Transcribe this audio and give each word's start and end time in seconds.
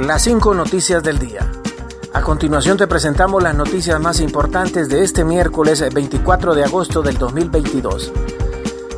Las 0.00 0.22
cinco 0.22 0.54
noticias 0.54 1.02
del 1.02 1.18
día. 1.18 1.52
A 2.14 2.22
continuación 2.22 2.78
te 2.78 2.86
presentamos 2.86 3.42
las 3.42 3.54
noticias 3.54 4.00
más 4.00 4.20
importantes 4.20 4.88
de 4.88 5.02
este 5.02 5.24
miércoles 5.24 5.84
24 5.92 6.54
de 6.54 6.64
agosto 6.64 7.02
del 7.02 7.18
2022. 7.18 8.10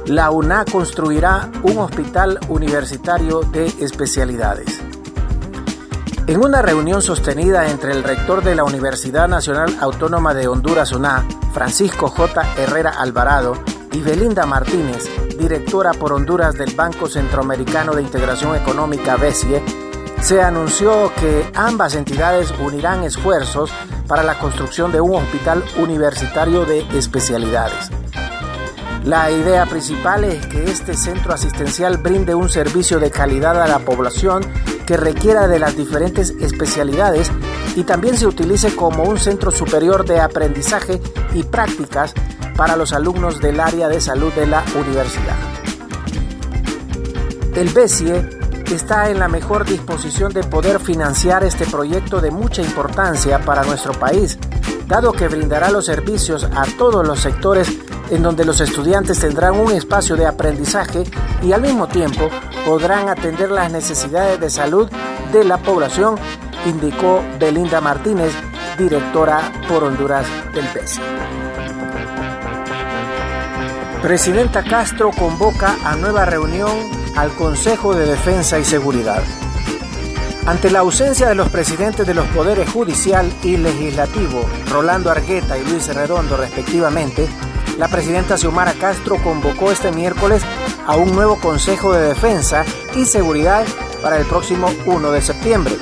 La 0.07 0.31
UNA 0.31 0.65
construirá 0.65 1.51
un 1.65 1.79
hospital 1.79 2.39
universitario 2.49 3.41
de 3.41 3.67
especialidades. 3.81 4.81
En 6.29 6.43
una 6.43 6.63
reunión 6.63 7.03
sostenida 7.03 7.69
entre 7.69 7.91
el 7.91 8.05
rector 8.05 8.45
de 8.45 8.55
la 8.55 8.63
Universidad 8.63 9.27
Nacional 9.27 9.77
Autónoma 9.81 10.35
de 10.35 10.47
Honduras 10.47 10.93
UNA, 10.93 11.27
Francisco 11.53 12.07
J. 12.07 12.55
Herrera 12.59 12.91
Alvarado, 12.91 13.55
y 13.93 14.01
Belinda 14.01 14.47
Martínez, 14.47 15.11
directora 15.37 15.93
por 15.93 16.13
Honduras 16.13 16.57
del 16.57 16.75
Banco 16.77 17.09
Centroamericano 17.09 17.93
de 17.93 18.03
Integración 18.03 18.57
Económica 18.57 19.17
BESIE, 19.17 19.63
se 20.23 20.41
anunció 20.41 21.13
que 21.17 21.51
ambas 21.55 21.97
entidades 21.97 22.55
unirán 22.65 23.03
esfuerzos 23.03 23.73
para 24.07 24.23
la 24.23 24.39
construcción 24.39 24.93
de 24.93 25.01
un 25.01 25.17
hospital 25.17 25.65
universitario 25.79 26.65
de 26.65 26.87
especialidades. 26.97 27.91
La 29.05 29.33
idea 29.33 29.67
principal 29.67 30.23
es 30.23 30.47
que 30.47 30.71
este 30.71 30.95
centro 30.95 31.35
asistencial 31.35 31.97
brinde 31.97 32.37
un 32.37 32.49
servicio 32.49 33.01
de 33.01 33.11
calidad 33.11 33.61
a 33.61 33.67
la 33.67 33.81
población 33.81 34.45
que 34.87 34.97
requiera 34.97 35.49
de 35.49 35.59
las 35.59 35.77
diferentes 35.77 36.31
especialidades 36.31 37.29
y 37.75 37.83
también 37.83 38.17
se 38.17 38.29
utilice 38.29 38.77
como 38.77 39.03
un 39.03 39.19
centro 39.19 39.51
superior 39.51 40.07
de 40.07 40.21
aprendizaje 40.21 41.01
y 41.35 41.43
prácticas 41.43 42.15
para 42.57 42.77
los 42.77 42.93
alumnos 42.93 43.41
del 43.41 43.59
área 43.59 43.89
de 43.89 44.01
salud 44.01 44.33
de 44.35 44.47
la 44.47 44.63
universidad. 44.77 45.37
El 47.57 47.71
BESIE 47.71 48.42
está 48.73 49.11
en 49.11 49.19
la 49.19 49.29
mejor 49.29 49.65
disposición 49.65 50.33
de 50.33 50.45
poder 50.45 50.81
financiar 50.81 51.45
este 51.45 51.67
proyecto 51.67 52.21
de 52.21 52.31
mucha 52.31 52.63
importancia 52.63 53.39
para 53.41 53.65
nuestro 53.65 53.93
país, 53.93 54.39
dado 54.87 55.13
que 55.13 55.29
brindará 55.29 55.71
los 55.71 55.87
servicios 55.87 56.45
a 56.45 56.65
todos 56.79 57.07
los 57.07 57.21
sectores 57.21 57.69
en 58.11 58.23
donde 58.23 58.45
los 58.45 58.61
estudiantes 58.61 59.19
tendrán 59.21 59.57
un 59.57 59.73
espacio 59.73 60.17
de 60.17 60.27
aprendizaje 60.27 61.05
y 61.43 61.53
al 61.53 61.63
mismo 61.63 61.87
tiempo 61.89 62.31
podrán 62.67 63.09
atender 63.09 63.51
las 63.51 63.71
necesidades 63.71 64.41
de 64.41 64.51
salud 64.51 64.89
de 65.33 65.45
la 65.45 65.59
población, 65.59 66.17
indicó 66.67 67.23
Belinda 67.39 67.81
Martínez, 67.81 68.33
directora 68.79 69.53
por 69.69 69.85
Honduras 69.85 70.27
del 70.55 70.67
BESIE. 70.75 71.03
Presidenta 74.03 74.63
Castro 74.65 75.11
convoca 75.11 75.77
a 75.85 75.95
nueva 75.97 76.25
reunión 76.25 77.02
al 77.17 77.35
Consejo 77.35 77.95
de 77.95 78.07
Defensa 78.07 78.59
y 78.59 78.65
Seguridad. 78.65 79.23
Ante 80.47 80.71
la 80.71 80.81
ausencia 80.81 81.29
de 81.29 81.35
los 81.35 81.49
presidentes 81.51 82.07
de 82.07 82.15
los 82.15 82.27
poderes 82.29 82.69
judicial 82.71 83.33
y 83.43 83.57
legislativo, 83.57 84.45
Rolando 84.71 85.11
Argueta 85.11 85.57
y 85.57 85.65
Luis 85.65 85.87
Redondo 85.95 86.37
respectivamente, 86.37 87.29
la 87.79 87.89
presidenta 87.89 88.37
Xiomara 88.37 88.73
Castro 88.73 89.17
convocó 89.23 89.71
este 89.71 89.93
miércoles 89.93 90.43
a 90.87 90.97
un 90.97 91.15
nuevo 91.15 91.39
Consejo 91.39 91.93
de 91.93 92.09
Defensa 92.09 92.65
y 92.97 93.05
Seguridad 93.05 93.65
para 94.03 94.19
el 94.19 94.27
próximo 94.27 94.69
1 94.85 95.13
de 95.13 95.23
septiembre. 95.23 95.77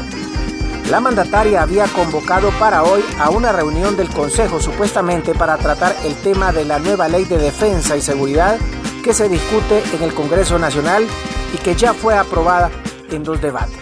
La 0.91 1.01
mandataria 1.01 1.63
había 1.63 1.87
convocado 1.87 2.51
para 2.59 2.83
hoy 2.83 3.03
a 3.19 3.31
una 3.31 3.53
reunión 3.53 3.97
del 3.97 4.11
Consejo 4.11 4.61
supuestamente 4.61 5.35
para 5.35 5.57
tratar 5.57 5.97
el 6.05 6.15
tema 6.17 6.53
de 6.53 6.65
la 6.65 6.79
nueva 6.79 7.09
ley 7.09 7.25
de 7.25 7.39
defensa 7.39 7.97
y 7.97 8.03
seguridad 8.03 8.59
que 9.03 9.15
se 9.15 9.29
discute 9.29 9.83
en 9.95 10.03
el 10.03 10.15
Congreso 10.15 10.59
Nacional 10.59 11.07
y 11.55 11.59
que 11.59 11.75
ya 11.75 11.95
fue 11.95 12.15
aprobada 12.15 12.71
en 13.11 13.25
dos 13.25 13.41
debates. 13.41 13.79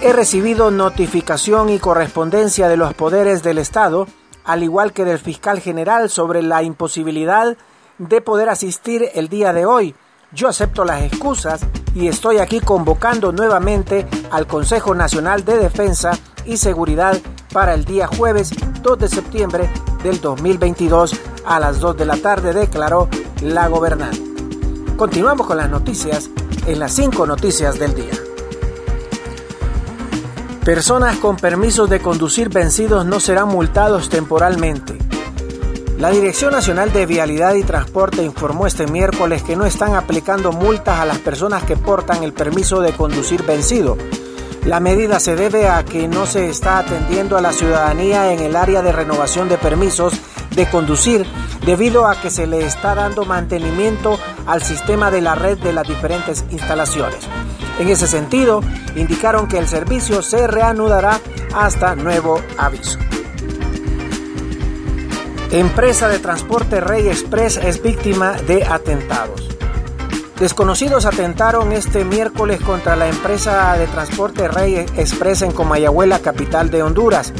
He 0.00 0.12
recibido 0.12 0.70
notificación 0.70 1.70
y 1.70 1.78
correspondencia 1.78 2.68
de 2.68 2.76
los 2.76 2.94
poderes 2.94 3.42
del 3.42 3.58
Estado, 3.58 4.06
al 4.44 4.62
igual 4.62 4.92
que 4.92 5.04
del 5.04 5.18
fiscal 5.18 5.60
general, 5.60 6.10
sobre 6.10 6.42
la 6.42 6.62
imposibilidad 6.62 7.56
de 7.98 8.20
poder 8.20 8.48
asistir 8.48 9.10
el 9.14 9.28
día 9.28 9.52
de 9.52 9.66
hoy. 9.66 9.94
Yo 10.32 10.48
acepto 10.48 10.84
las 10.84 11.02
excusas 11.02 11.60
y 11.94 12.08
estoy 12.08 12.38
aquí 12.38 12.60
convocando 12.60 13.32
nuevamente 13.32 14.06
al 14.30 14.46
Consejo 14.46 14.94
Nacional 14.94 15.44
de 15.44 15.58
Defensa 15.58 16.18
y 16.46 16.56
Seguridad 16.56 17.18
para 17.52 17.74
el 17.74 17.84
día 17.84 18.06
jueves 18.06 18.50
2 18.82 18.98
de 18.98 19.08
septiembre 19.08 19.70
del 20.02 20.20
2022 20.20 21.14
a 21.44 21.60
las 21.60 21.80
2 21.80 21.96
de 21.96 22.06
la 22.06 22.16
tarde, 22.16 22.52
declaró 22.52 23.08
la 23.42 23.66
gobernante. 23.66 24.22
Continuamos 24.96 25.46
con 25.46 25.56
las 25.56 25.68
noticias 25.68 26.30
en 26.66 26.78
las 26.78 26.94
5 26.94 27.26
noticias 27.26 27.78
del 27.78 27.94
día. 27.94 28.12
Personas 30.64 31.16
con 31.16 31.36
permisos 31.36 31.90
de 31.90 32.00
conducir 32.00 32.50
vencidos 32.50 33.04
no 33.04 33.18
serán 33.18 33.48
multados 33.48 34.08
temporalmente. 34.08 34.96
La 35.98 36.10
Dirección 36.10 36.52
Nacional 36.52 36.92
de 36.92 37.04
Vialidad 37.04 37.54
y 37.54 37.64
Transporte 37.64 38.22
informó 38.22 38.66
este 38.66 38.86
miércoles 38.86 39.42
que 39.42 39.56
no 39.56 39.66
están 39.66 39.94
aplicando 39.94 40.52
multas 40.52 41.00
a 41.00 41.06
las 41.06 41.18
personas 41.18 41.64
que 41.64 41.76
portan 41.76 42.22
el 42.22 42.32
permiso 42.32 42.80
de 42.80 42.92
conducir 42.92 43.42
vencido. 43.42 43.96
La 44.64 44.78
medida 44.78 45.18
se 45.18 45.34
debe 45.34 45.68
a 45.68 45.84
que 45.84 46.06
no 46.06 46.26
se 46.26 46.48
está 46.48 46.78
atendiendo 46.78 47.36
a 47.36 47.40
la 47.40 47.52
ciudadanía 47.52 48.32
en 48.32 48.38
el 48.38 48.54
área 48.54 48.82
de 48.82 48.92
renovación 48.92 49.48
de 49.48 49.58
permisos 49.58 50.14
de 50.54 50.68
conducir 50.70 51.26
debido 51.64 52.06
a 52.06 52.20
que 52.20 52.30
se 52.30 52.46
le 52.46 52.66
está 52.66 52.94
dando 52.94 53.24
mantenimiento 53.24 54.18
al 54.46 54.62
sistema 54.62 55.10
de 55.10 55.20
la 55.20 55.34
red 55.34 55.58
de 55.58 55.72
las 55.72 55.86
diferentes 55.86 56.44
instalaciones. 56.50 57.26
En 57.78 57.88
ese 57.88 58.06
sentido, 58.06 58.62
indicaron 58.96 59.48
que 59.48 59.58
el 59.58 59.68
servicio 59.68 60.22
se 60.22 60.46
reanudará 60.46 61.20
hasta 61.54 61.94
nuevo 61.94 62.40
aviso. 62.58 62.98
Empresa 65.50 66.08
de 66.08 66.18
transporte 66.18 66.80
Rey 66.80 67.08
Express 67.08 67.58
es 67.58 67.82
víctima 67.82 68.32
de 68.32 68.64
atentados. 68.64 69.48
Desconocidos 70.38 71.04
atentaron 71.04 71.72
este 71.72 72.04
miércoles 72.04 72.60
contra 72.62 72.96
la 72.96 73.06
empresa 73.06 73.76
de 73.76 73.86
transporte 73.86 74.48
Rey 74.48 74.76
Express 74.96 75.42
en 75.42 75.52
Comayagüela, 75.52 76.18
capital 76.20 76.70
de 76.70 76.82
Honduras. 76.82 77.32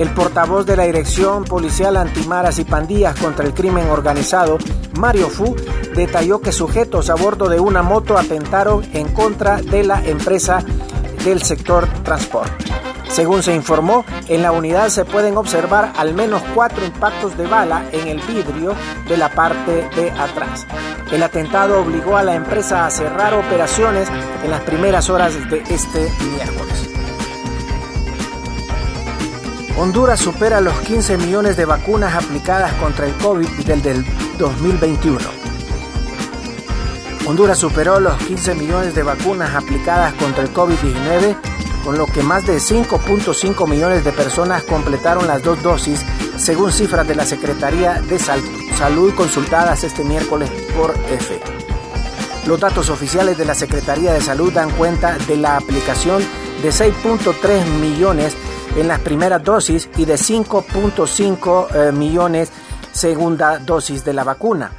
El 0.00 0.14
portavoz 0.14 0.64
de 0.64 0.78
la 0.78 0.84
Dirección 0.84 1.44
Policial 1.44 1.94
Antimaras 1.94 2.58
y 2.58 2.64
Pandillas 2.64 3.14
contra 3.16 3.44
el 3.44 3.52
Crimen 3.52 3.90
Organizado, 3.90 4.56
Mario 4.98 5.28
Fu, 5.28 5.54
detalló 5.94 6.40
que 6.40 6.52
sujetos 6.52 7.10
a 7.10 7.14
bordo 7.14 7.50
de 7.50 7.60
una 7.60 7.82
moto 7.82 8.16
atentaron 8.16 8.82
en 8.94 9.08
contra 9.12 9.60
de 9.60 9.84
la 9.84 10.02
empresa 10.02 10.64
del 11.22 11.42
sector 11.42 11.86
transporte. 12.02 12.64
Según 13.10 13.42
se 13.42 13.54
informó, 13.54 14.06
en 14.28 14.40
la 14.40 14.52
unidad 14.52 14.88
se 14.88 15.04
pueden 15.04 15.36
observar 15.36 15.92
al 15.98 16.14
menos 16.14 16.42
cuatro 16.54 16.82
impactos 16.82 17.36
de 17.36 17.46
bala 17.46 17.84
en 17.92 18.08
el 18.08 18.22
vidrio 18.22 18.74
de 19.06 19.18
la 19.18 19.28
parte 19.28 19.86
de 19.96 20.10
atrás. 20.12 20.66
El 21.12 21.22
atentado 21.22 21.78
obligó 21.78 22.16
a 22.16 22.22
la 22.22 22.36
empresa 22.36 22.86
a 22.86 22.90
cerrar 22.90 23.34
operaciones 23.34 24.08
en 24.42 24.50
las 24.50 24.62
primeras 24.62 25.10
horas 25.10 25.34
de 25.50 25.58
este 25.68 26.10
miércoles. 26.24 26.99
Honduras 29.80 30.20
supera 30.20 30.60
los 30.60 30.78
15 30.80 31.16
millones 31.16 31.56
de 31.56 31.64
vacunas 31.64 32.14
aplicadas 32.14 32.74
contra 32.74 33.06
el 33.06 33.14
COVID 33.14 33.48
desde 33.64 33.92
el 33.92 34.04
2021. 34.36 35.18
Honduras 37.26 37.56
superó 37.56 37.98
los 37.98 38.14
15 38.24 38.56
millones 38.56 38.94
de 38.94 39.02
vacunas 39.02 39.54
aplicadas 39.54 40.12
contra 40.12 40.42
el 40.42 40.52
COVID-19, 40.52 41.34
con 41.82 41.96
lo 41.96 42.04
que 42.04 42.22
más 42.22 42.46
de 42.46 42.58
5.5 42.58 43.66
millones 43.66 44.04
de 44.04 44.12
personas 44.12 44.64
completaron 44.64 45.26
las 45.26 45.42
dos 45.42 45.62
dosis, 45.62 46.04
según 46.36 46.72
cifras 46.72 47.08
de 47.08 47.14
la 47.14 47.24
Secretaría 47.24 48.02
de 48.02 48.18
Salud 48.18 49.14
consultadas 49.14 49.82
este 49.82 50.04
miércoles 50.04 50.50
por 50.76 50.94
EFE. 51.08 51.40
Los 52.46 52.60
datos 52.60 52.90
oficiales 52.90 53.38
de 53.38 53.46
la 53.46 53.54
Secretaría 53.54 54.12
de 54.12 54.20
Salud 54.20 54.52
dan 54.52 54.70
cuenta 54.72 55.16
de 55.26 55.38
la 55.38 55.56
aplicación 55.56 56.22
de 56.62 56.68
6.3 56.68 57.64
millones 57.80 58.36
en 58.76 58.88
las 58.88 59.00
primeras 59.00 59.42
dosis 59.42 59.88
y 59.96 60.04
de 60.04 60.14
5.5 60.14 61.66
eh, 61.74 61.92
millones 61.92 62.50
segunda 62.92 63.58
dosis 63.58 64.04
de 64.04 64.12
la 64.12 64.24
vacuna. 64.24 64.72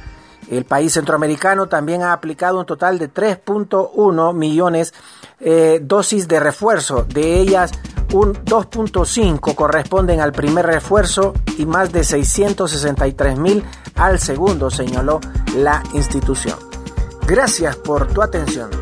El 0.50 0.64
país 0.64 0.92
centroamericano 0.92 1.66
también 1.66 2.02
ha 2.02 2.12
aplicado 2.12 2.58
un 2.58 2.66
total 2.66 2.98
de 2.98 3.10
3.1 3.12 4.34
millones 4.34 4.92
eh, 5.40 5.80
dosis 5.82 6.28
de 6.28 6.40
refuerzo. 6.40 7.04
De 7.04 7.40
ellas, 7.40 7.72
un 8.12 8.34
2.5 8.34 9.54
corresponden 9.54 10.20
al 10.20 10.32
primer 10.32 10.66
refuerzo 10.66 11.32
y 11.56 11.64
más 11.64 11.92
de 11.92 12.04
663 12.04 13.38
mil 13.38 13.64
al 13.94 14.18
segundo, 14.18 14.70
señaló 14.70 15.20
la 15.56 15.82
institución. 15.94 16.58
Gracias 17.26 17.76
por 17.76 18.08
tu 18.08 18.20
atención. 18.20 18.81